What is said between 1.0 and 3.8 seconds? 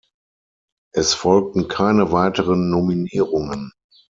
folgten keine weiteren Nominierungen.